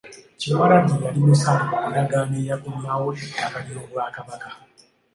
[0.39, 4.47] Kyewalabye yali musaale mu ndagaano eyakomyawo ettaka ly’Obwakabaka.